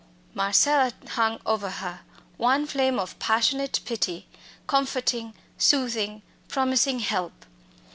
[0.33, 1.99] Marcella hung over her,
[2.37, 4.27] one flame of passionate pity,
[4.65, 7.45] comforting, soothing, promising help.